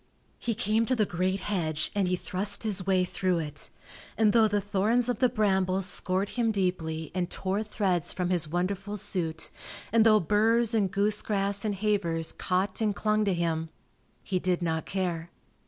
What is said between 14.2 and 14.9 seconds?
he did not